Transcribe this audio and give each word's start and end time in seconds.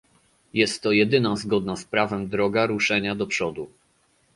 Jest 0.53 0.81
to 0.81 0.91
jedyna 0.91 1.35
zgodna 1.35 1.75
z 1.75 1.85
prawem 1.85 2.29
droga 2.29 2.65
ruszenia 2.65 3.15
do 3.15 3.27
przodu 3.27 3.67